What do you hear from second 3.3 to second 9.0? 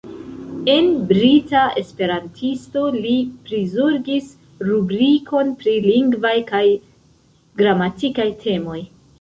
prizorgis rubrikon pri lingvaj kaj gramatikaj temoj.